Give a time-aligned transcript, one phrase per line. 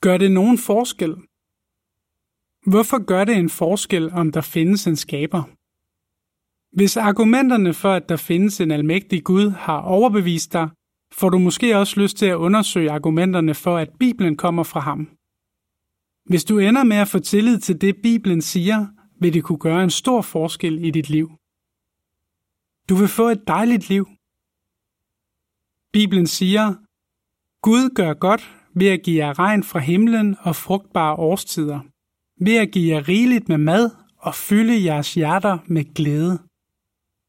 [0.00, 1.14] Gør det nogen forskel?
[2.66, 5.42] Hvorfor gør det en forskel, om der findes en skaber?
[6.76, 10.68] Hvis argumenterne for, at der findes en almægtig Gud, har overbevist dig,
[11.12, 15.08] får du måske også lyst til at undersøge argumenterne for, at Bibelen kommer fra ham.
[16.24, 18.86] Hvis du ender med at få tillid til det, Bibelen siger,
[19.20, 21.30] vil det kunne gøre en stor forskel i dit liv.
[22.88, 24.06] Du vil få et dejligt liv.
[25.92, 26.74] Bibelen siger,
[27.62, 31.80] Gud gør godt ved at give jer regn fra himlen og frugtbare årstider,
[32.44, 36.38] ved at give jer rigeligt med mad og fylde jeres hjerter med glæde.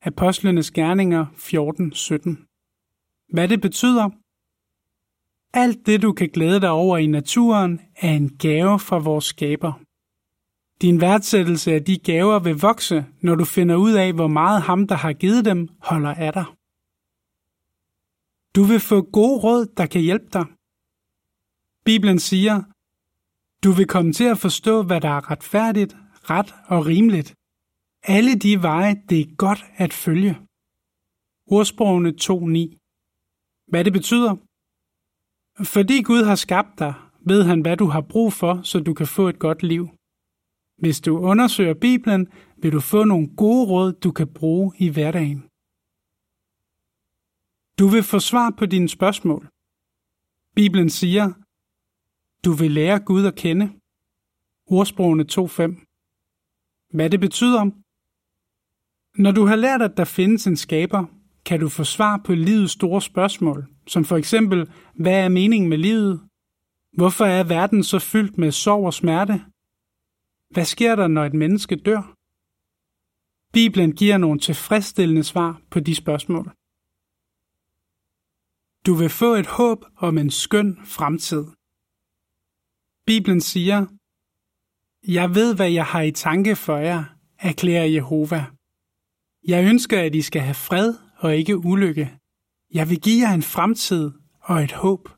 [0.02, 3.34] Apostlenes Gerninger 14:17.
[3.34, 4.10] Hvad det betyder?
[5.54, 9.74] Alt det, du kan glæde dig over i naturen, er en gave fra vores skaber.
[10.82, 14.88] Din værdsættelse af de gaver vil vokse, når du finder ud af, hvor meget ham,
[14.88, 16.46] der har givet dem, holder af dig.
[18.56, 20.46] Du vil få gode råd, der kan hjælpe dig.
[21.90, 22.56] Bibelen siger,
[23.64, 25.94] du vil komme til at forstå, hvad der er retfærdigt,
[26.34, 27.30] ret og rimeligt.
[28.16, 30.34] Alle de veje, det er godt at følge.
[31.56, 34.36] Ordsprogene 2.9 Hvad det betyder?
[35.74, 36.94] Fordi Gud har skabt dig,
[37.26, 39.90] ved han, hvad du har brug for, så du kan få et godt liv.
[40.82, 42.28] Hvis du undersøger Bibelen,
[42.62, 45.40] vil du få nogle gode råd, du kan bruge i hverdagen.
[47.80, 49.44] Du vil få svar på dine spørgsmål.
[50.56, 51.26] Bibelen siger,
[52.46, 53.66] du vil lære Gud at kende.
[54.66, 57.64] Ordsprogene 2.5 Hvad det betyder?
[59.22, 61.06] Når du har lært, at der findes en skaber,
[61.46, 65.78] kan du få svar på livets store spørgsmål, som for eksempel, hvad er meningen med
[65.78, 66.22] livet?
[66.98, 69.34] Hvorfor er verden så fyldt med sorg og smerte?
[70.54, 72.14] Hvad sker der, når et menneske dør?
[73.54, 76.46] Bibelen giver nogle tilfredsstillende svar på de spørgsmål.
[78.86, 81.46] Du vil få et håb om en skøn fremtid.
[83.08, 83.86] Bibelen siger,
[85.08, 87.04] Jeg ved, hvad jeg har i tanke for jer,
[87.40, 88.46] erklærer Jehova.
[89.48, 92.18] Jeg ønsker, at I skal have fred og ikke ulykke.
[92.74, 95.10] Jeg vil give jer en fremtid og et håb.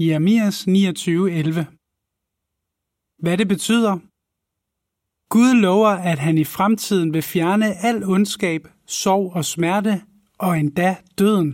[0.00, 1.64] Jeremias 29:11.
[3.22, 3.98] Hvad det betyder?
[5.28, 10.02] Gud lover, at han i fremtiden vil fjerne al ondskab, sorg og smerte,
[10.38, 11.50] og endda døden.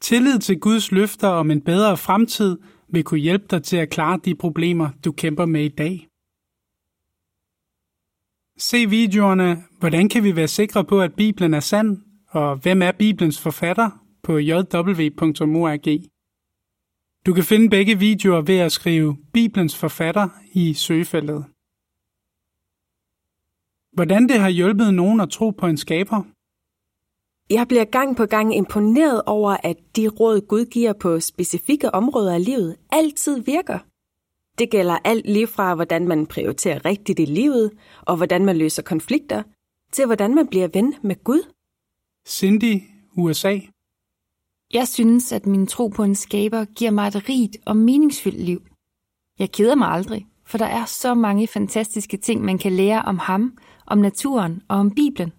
[0.00, 2.56] Tillid til Guds løfter om en bedre fremtid
[2.88, 6.08] vil kunne hjælpe dig til at klare de problemer, du kæmper med i dag.
[8.58, 12.92] Se videoerne, hvordan kan vi være sikre på, at Bibelen er sand, og hvem er
[12.92, 13.90] Bibelens forfatter
[14.22, 16.10] på jw.org.
[17.26, 21.44] Du kan finde begge videoer ved at skrive Bibelens forfatter i søgefeltet.
[23.92, 26.35] Hvordan det har hjulpet nogen at tro på en skaber?
[27.50, 32.34] Jeg bliver gang på gang imponeret over, at de råd, Gud giver på specifikke områder
[32.34, 33.78] af livet, altid virker.
[34.58, 38.82] Det gælder alt lige fra, hvordan man prioriterer rigtigt i livet, og hvordan man løser
[38.82, 39.42] konflikter,
[39.92, 41.52] til hvordan man bliver ven med Gud.
[42.28, 42.82] Cindy,
[43.16, 43.58] USA.
[44.74, 48.62] Jeg synes, at min tro på en skaber giver mig et rigt og meningsfyldt liv.
[49.38, 53.18] Jeg keder mig aldrig, for der er så mange fantastiske ting, man kan lære om
[53.18, 55.32] ham, om naturen og om Bibelen.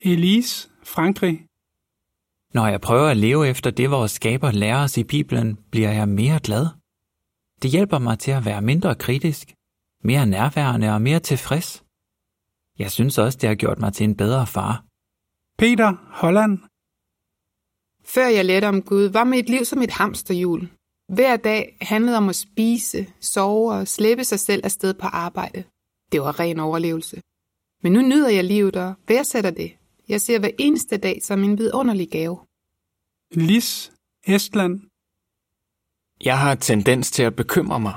[0.00, 1.46] Elise, Frankrig.
[2.54, 6.08] Når jeg prøver at leve efter det, vores skaber lærer os i Bibelen, bliver jeg
[6.08, 6.66] mere glad.
[7.62, 9.54] Det hjælper mig til at være mindre kritisk,
[10.04, 11.84] mere nærværende og mere tilfreds.
[12.78, 14.84] Jeg synes også, det har gjort mig til en bedre far.
[15.58, 16.58] Peter, Holland.
[18.04, 20.70] Før jeg lærte om Gud, var mit liv som et hamsterhjul.
[21.08, 25.64] Hver dag handlede om at spise, sove og slæbe sig selv afsted på arbejde.
[26.12, 27.22] Det var ren overlevelse.
[27.82, 29.77] Men nu nyder jeg livet og værdsætter det.
[30.08, 32.38] Jeg ser hver eneste dag som en vidunderlig gave.
[33.30, 33.92] Lis,
[34.26, 34.80] Estland.
[36.24, 37.94] Jeg har tendens til at bekymre mig.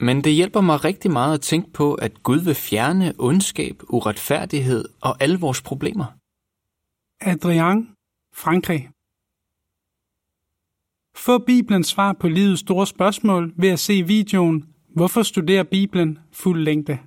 [0.00, 4.84] Men det hjælper mig rigtig meget at tænke på, at Gud vil fjerne ondskab, uretfærdighed
[5.00, 6.06] og alle vores problemer.
[7.20, 7.94] Adrian,
[8.34, 8.90] Frankrig.
[11.16, 16.60] Få Bibelens svar på livets store spørgsmål ved at se videoen Hvorfor studerer Bibelen fuld
[16.62, 16.98] længde?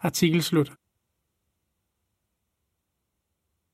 [0.00, 0.72] Artikel slut.